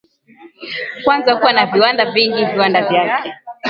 [1.03, 3.33] kwanza kuwa na viwanda vingi viwanda vyake